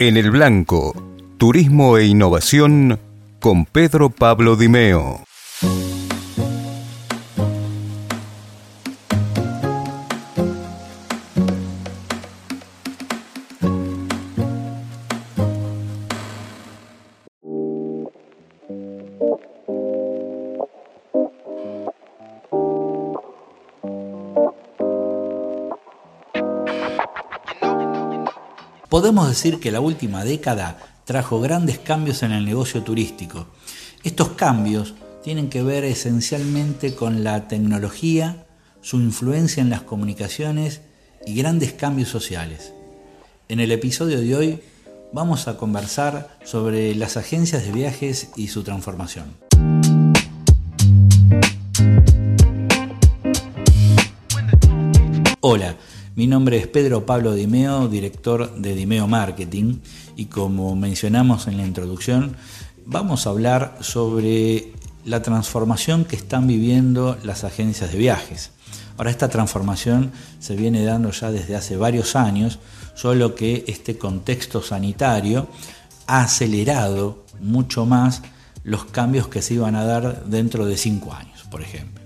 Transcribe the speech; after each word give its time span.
En 0.00 0.16
el 0.16 0.32
Blanco, 0.32 0.92
Turismo 1.38 1.98
e 1.98 2.06
Innovación 2.06 2.98
con 3.38 3.64
Pedro 3.64 4.10
Pablo 4.10 4.56
Dimeo. 4.56 5.22
Podemos 28.94 29.28
decir 29.28 29.58
que 29.58 29.72
la 29.72 29.80
última 29.80 30.22
década 30.22 30.78
trajo 31.04 31.40
grandes 31.40 31.80
cambios 31.80 32.22
en 32.22 32.30
el 32.30 32.44
negocio 32.44 32.84
turístico. 32.84 33.48
Estos 34.04 34.28
cambios 34.34 34.94
tienen 35.24 35.50
que 35.50 35.64
ver 35.64 35.82
esencialmente 35.82 36.94
con 36.94 37.24
la 37.24 37.48
tecnología, 37.48 38.46
su 38.82 39.00
influencia 39.00 39.60
en 39.62 39.70
las 39.70 39.82
comunicaciones 39.82 40.80
y 41.26 41.34
grandes 41.34 41.72
cambios 41.72 42.08
sociales. 42.08 42.72
En 43.48 43.58
el 43.58 43.72
episodio 43.72 44.20
de 44.20 44.36
hoy 44.36 44.60
vamos 45.12 45.48
a 45.48 45.56
conversar 45.56 46.38
sobre 46.44 46.94
las 46.94 47.16
agencias 47.16 47.64
de 47.64 47.72
viajes 47.72 48.28
y 48.36 48.46
su 48.46 48.62
transformación. 48.62 49.34
Hola, 55.40 55.74
mi 56.16 56.28
nombre 56.28 56.58
es 56.58 56.68
Pedro 56.68 57.06
Pablo 57.06 57.34
Dimeo, 57.34 57.88
director 57.88 58.54
de 58.54 58.74
Dimeo 58.74 59.08
Marketing, 59.08 59.78
y 60.16 60.26
como 60.26 60.76
mencionamos 60.76 61.48
en 61.48 61.56
la 61.56 61.66
introducción, 61.66 62.36
vamos 62.86 63.26
a 63.26 63.30
hablar 63.30 63.76
sobre 63.80 64.72
la 65.04 65.22
transformación 65.22 66.04
que 66.04 66.14
están 66.14 66.46
viviendo 66.46 67.18
las 67.24 67.42
agencias 67.42 67.90
de 67.90 67.98
viajes. 67.98 68.52
Ahora, 68.96 69.10
esta 69.10 69.28
transformación 69.28 70.12
se 70.38 70.54
viene 70.54 70.84
dando 70.84 71.10
ya 71.10 71.32
desde 71.32 71.56
hace 71.56 71.76
varios 71.76 72.14
años, 72.14 72.60
solo 72.94 73.34
que 73.34 73.64
este 73.66 73.98
contexto 73.98 74.62
sanitario 74.62 75.48
ha 76.06 76.22
acelerado 76.22 77.24
mucho 77.40 77.86
más 77.86 78.22
los 78.62 78.84
cambios 78.84 79.26
que 79.26 79.42
se 79.42 79.54
iban 79.54 79.74
a 79.74 79.84
dar 79.84 80.26
dentro 80.26 80.64
de 80.64 80.76
cinco 80.76 81.12
años, 81.12 81.42
por 81.50 81.60
ejemplo. 81.60 82.04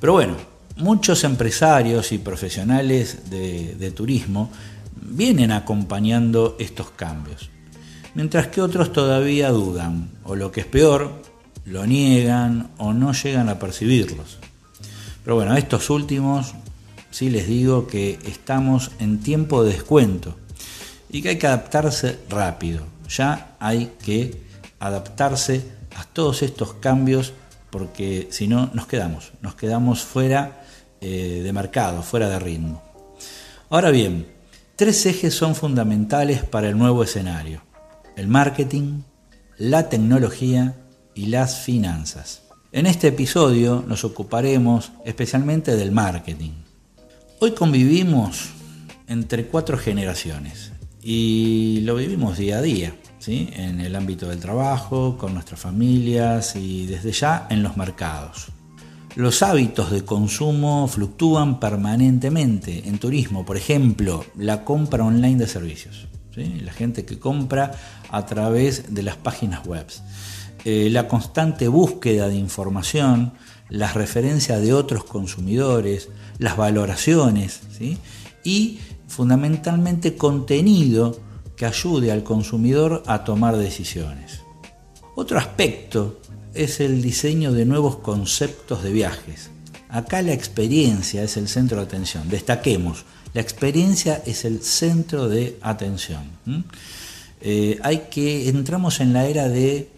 Pero 0.00 0.12
bueno, 0.12 0.36
muchos 0.78 1.24
empresarios 1.24 2.12
y 2.12 2.18
profesionales 2.18 3.30
de, 3.30 3.92
turismo 3.94 4.50
vienen 5.00 5.52
acompañando 5.52 6.56
estos 6.58 6.90
cambios, 6.90 7.50
mientras 8.14 8.48
que 8.48 8.60
otros 8.60 8.92
todavía 8.92 9.50
dudan, 9.50 10.10
o 10.24 10.36
lo 10.36 10.52
que 10.52 10.60
es 10.60 10.66
peor, 10.66 11.22
lo 11.64 11.86
niegan 11.86 12.70
o 12.78 12.92
no 12.92 13.12
llegan 13.12 13.48
a 13.48 13.58
percibirlos. 13.58 14.38
Pero 15.24 15.36
bueno, 15.36 15.52
a 15.52 15.58
estos 15.58 15.90
últimos 15.90 16.54
sí 17.10 17.28
les 17.30 17.46
digo 17.46 17.86
que 17.86 18.18
estamos 18.24 18.92
en 18.98 19.20
tiempo 19.20 19.64
de 19.64 19.72
descuento 19.72 20.36
y 21.10 21.22
que 21.22 21.30
hay 21.30 21.38
que 21.38 21.46
adaptarse 21.46 22.18
rápido. 22.28 22.84
Ya 23.08 23.56
hay 23.58 23.92
que 24.02 24.42
adaptarse 24.78 25.64
a 25.96 26.04
todos 26.04 26.42
estos 26.42 26.74
cambios 26.74 27.32
porque 27.70 28.28
si 28.30 28.48
no 28.48 28.70
nos 28.72 28.86
quedamos, 28.86 29.32
nos 29.42 29.54
quedamos 29.54 30.02
fuera 30.02 30.62
eh, 31.00 31.40
de 31.42 31.52
mercado, 31.52 32.02
fuera 32.02 32.28
de 32.28 32.38
ritmo. 32.38 32.82
Ahora 33.70 33.90
bien, 33.90 34.26
tres 34.76 35.04
ejes 35.06 35.34
son 35.34 35.54
fundamentales 35.54 36.42
para 36.42 36.68
el 36.68 36.78
nuevo 36.78 37.02
escenario. 37.02 37.62
El 38.16 38.28
marketing, 38.28 39.02
la 39.56 39.88
tecnología 39.88 40.76
y 41.14 41.26
las 41.26 41.60
finanzas. 41.60 42.42
En 42.72 42.86
este 42.86 43.08
episodio 43.08 43.84
nos 43.86 44.04
ocuparemos 44.04 44.92
especialmente 45.04 45.76
del 45.76 45.90
marketing. 45.92 46.52
Hoy 47.40 47.52
convivimos 47.52 48.50
entre 49.06 49.46
cuatro 49.46 49.78
generaciones 49.78 50.72
y 51.02 51.80
lo 51.82 51.94
vivimos 51.96 52.36
día 52.36 52.58
a 52.58 52.62
día, 52.62 52.94
¿sí? 53.18 53.48
en 53.54 53.80
el 53.80 53.96
ámbito 53.96 54.28
del 54.28 54.40
trabajo, 54.40 55.16
con 55.16 55.34
nuestras 55.34 55.60
familias 55.60 56.56
y 56.56 56.86
desde 56.86 57.12
ya 57.12 57.46
en 57.50 57.62
los 57.62 57.76
mercados. 57.76 58.48
Los 59.16 59.42
hábitos 59.42 59.90
de 59.90 60.04
consumo 60.04 60.86
fluctúan 60.86 61.58
permanentemente 61.58 62.88
en 62.88 62.98
turismo, 62.98 63.44
por 63.44 63.56
ejemplo, 63.56 64.24
la 64.36 64.64
compra 64.64 65.04
online 65.04 65.38
de 65.38 65.48
servicios, 65.48 66.06
la 66.36 66.72
gente 66.72 67.04
que 67.04 67.18
compra 67.18 67.72
a 68.10 68.26
través 68.26 68.94
de 68.94 69.02
las 69.02 69.16
páginas 69.16 69.66
web, 69.66 69.86
eh, 70.64 70.88
la 70.90 71.08
constante 71.08 71.66
búsqueda 71.68 72.28
de 72.28 72.36
información, 72.36 73.32
las 73.68 73.94
referencias 73.94 74.60
de 74.60 74.72
otros 74.72 75.04
consumidores, 75.04 76.10
las 76.38 76.56
valoraciones 76.56 77.60
y 78.44 78.78
fundamentalmente 79.08 80.16
contenido 80.16 81.18
que 81.56 81.66
ayude 81.66 82.12
al 82.12 82.22
consumidor 82.22 83.02
a 83.06 83.24
tomar 83.24 83.56
decisiones. 83.56 84.42
Otro 85.16 85.38
aspecto 85.38 86.20
es 86.54 86.80
el 86.80 87.02
diseño 87.02 87.52
de 87.52 87.64
nuevos 87.64 87.96
conceptos 87.96 88.82
de 88.82 88.92
viajes. 88.92 89.50
Acá 89.88 90.22
la 90.22 90.32
experiencia 90.32 91.22
es 91.22 91.36
el 91.36 91.48
centro 91.48 91.78
de 91.78 91.84
atención. 91.84 92.28
Destaquemos, 92.28 93.04
la 93.34 93.40
experiencia 93.40 94.22
es 94.26 94.44
el 94.44 94.62
centro 94.62 95.28
de 95.28 95.58
atención. 95.62 96.24
Eh, 97.40 97.78
hay 97.82 98.08
que, 98.10 98.48
entramos 98.48 99.00
en 99.00 99.12
la 99.12 99.26
era 99.26 99.48
de, 99.48 99.88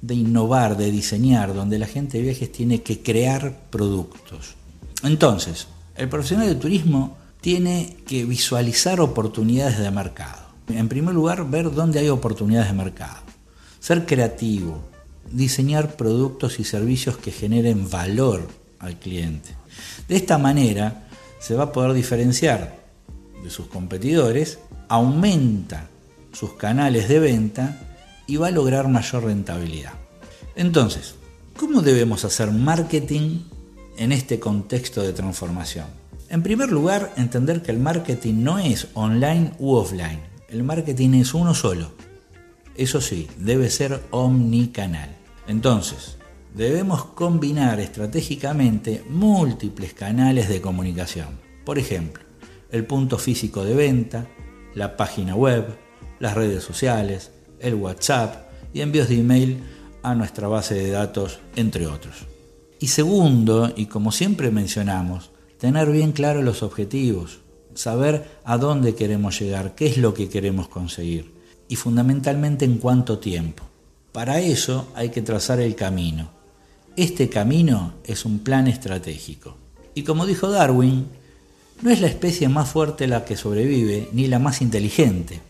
de 0.00 0.14
innovar, 0.14 0.76
de 0.76 0.90
diseñar, 0.90 1.54
donde 1.54 1.78
la 1.78 1.86
gente 1.86 2.18
de 2.18 2.24
viajes 2.24 2.52
tiene 2.52 2.82
que 2.82 3.00
crear 3.00 3.60
productos. 3.70 4.54
Entonces, 5.02 5.66
el 5.96 6.08
profesional 6.08 6.48
de 6.48 6.54
turismo 6.54 7.16
tiene 7.40 7.98
que 8.06 8.24
visualizar 8.24 9.00
oportunidades 9.00 9.78
de 9.78 9.90
mercado. 9.90 10.42
En 10.68 10.88
primer 10.88 11.14
lugar, 11.14 11.50
ver 11.50 11.70
dónde 11.70 11.98
hay 11.98 12.08
oportunidades 12.08 12.68
de 12.68 12.74
mercado. 12.74 13.18
Ser 13.80 14.06
creativo, 14.06 14.82
diseñar 15.30 15.96
productos 15.96 16.60
y 16.60 16.64
servicios 16.64 17.16
que 17.16 17.32
generen 17.32 17.90
valor 17.90 18.46
al 18.78 18.98
cliente. 18.98 19.50
De 20.08 20.16
esta 20.16 20.38
manera 20.38 21.08
se 21.40 21.54
va 21.54 21.64
a 21.64 21.72
poder 21.72 21.92
diferenciar 21.92 22.84
de 23.42 23.50
sus 23.50 23.66
competidores, 23.66 24.58
aumenta 24.88 25.88
sus 26.32 26.54
canales 26.54 27.08
de 27.08 27.18
venta 27.18 27.78
y 28.26 28.36
va 28.36 28.48
a 28.48 28.50
lograr 28.50 28.88
mayor 28.88 29.24
rentabilidad. 29.24 29.92
Entonces, 30.56 31.14
¿cómo 31.56 31.82
debemos 31.82 32.24
hacer 32.24 32.50
marketing 32.50 33.40
en 33.98 34.12
este 34.12 34.40
contexto 34.40 35.02
de 35.02 35.12
transformación? 35.12 35.86
En 36.30 36.42
primer 36.42 36.72
lugar, 36.72 37.12
entender 37.16 37.62
que 37.62 37.70
el 37.70 37.78
marketing 37.78 38.42
no 38.42 38.58
es 38.58 38.88
online 38.94 39.52
u 39.58 39.74
offline. 39.74 40.20
El 40.48 40.62
marketing 40.62 41.14
es 41.14 41.34
uno 41.34 41.54
solo. 41.54 41.92
Eso 42.76 43.00
sí, 43.00 43.28
debe 43.38 43.70
ser 43.70 44.02
omnicanal. 44.10 45.16
Entonces, 45.46 46.16
debemos 46.54 47.04
combinar 47.04 47.78
estratégicamente 47.78 49.04
múltiples 49.08 49.94
canales 49.94 50.48
de 50.48 50.60
comunicación. 50.60 51.38
Por 51.64 51.78
ejemplo, 51.78 52.24
el 52.72 52.84
punto 52.84 53.16
físico 53.18 53.64
de 53.64 53.74
venta, 53.74 54.26
la 54.74 54.96
página 54.96 55.36
web, 55.36 55.66
las 56.18 56.34
redes 56.34 56.64
sociales, 56.64 57.30
el 57.60 57.74
WhatsApp 57.74 58.48
y 58.72 58.80
envíos 58.80 59.08
de 59.08 59.20
email 59.20 59.62
a 60.02 60.16
nuestra 60.16 60.48
base 60.48 60.74
de 60.74 60.90
datos, 60.90 61.38
entre 61.54 61.86
otros. 61.86 62.26
Y 62.80 62.88
segundo, 62.88 63.72
y 63.76 63.86
como 63.86 64.10
siempre 64.10 64.50
mencionamos, 64.50 65.30
tener 65.58 65.90
bien 65.90 66.10
claros 66.10 66.42
los 66.42 66.64
objetivos, 66.64 67.38
saber 67.74 68.24
a 68.44 68.58
dónde 68.58 68.96
queremos 68.96 69.40
llegar, 69.40 69.76
qué 69.76 69.86
es 69.86 69.96
lo 69.96 70.12
que 70.12 70.28
queremos 70.28 70.68
conseguir 70.68 71.33
y 71.68 71.76
fundamentalmente 71.76 72.64
en 72.64 72.78
cuánto 72.78 73.18
tiempo. 73.18 73.64
Para 74.12 74.40
eso 74.40 74.88
hay 74.94 75.10
que 75.10 75.20
trazar 75.22 75.60
el 75.60 75.74
camino. 75.74 76.30
Este 76.96 77.28
camino 77.28 77.94
es 78.04 78.24
un 78.24 78.38
plan 78.38 78.68
estratégico. 78.68 79.56
Y 79.94 80.04
como 80.04 80.26
dijo 80.26 80.48
Darwin, 80.48 81.08
no 81.82 81.90
es 81.90 82.00
la 82.00 82.06
especie 82.06 82.48
más 82.48 82.68
fuerte 82.68 83.08
la 83.08 83.24
que 83.24 83.36
sobrevive, 83.36 84.08
ni 84.12 84.28
la 84.28 84.38
más 84.38 84.62
inteligente. 84.62 85.40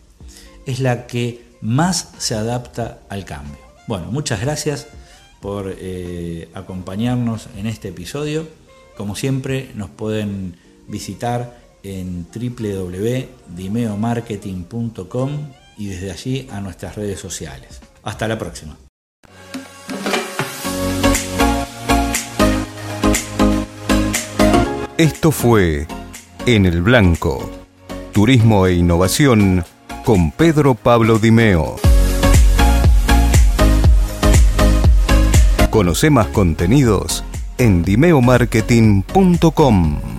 Es 0.65 0.79
la 0.79 1.05
que 1.05 1.45
más 1.61 2.09
se 2.17 2.33
adapta 2.35 3.01
al 3.09 3.25
cambio. 3.25 3.59
Bueno, 3.87 4.11
muchas 4.11 4.41
gracias 4.41 4.87
por 5.41 5.75
eh, 5.77 6.49
acompañarnos 6.55 7.49
en 7.55 7.67
este 7.67 7.89
episodio. 7.89 8.47
Como 8.97 9.15
siempre, 9.15 9.69
nos 9.75 9.91
pueden 9.91 10.55
visitar 10.87 11.63
en 11.83 12.25
www.dimeomarketing.com 12.33 15.31
y 15.77 15.87
desde 15.87 16.11
allí 16.11 16.47
a 16.51 16.61
nuestras 16.61 16.95
redes 16.95 17.19
sociales. 17.19 17.81
Hasta 18.03 18.27
la 18.27 18.37
próxima. 18.37 18.77
Esto 24.97 25.31
fue 25.31 25.87
En 26.45 26.65
el 26.65 26.81
Blanco, 26.81 27.51
Turismo 28.13 28.67
e 28.67 28.75
Innovación 28.75 29.65
con 30.05 30.31
Pedro 30.31 30.75
Pablo 30.75 31.19
Dimeo. 31.19 31.75
Conoce 35.69 36.09
más 36.09 36.27
contenidos 36.27 37.25
en 37.57 37.83
dimeomarketing.com. 37.83 40.14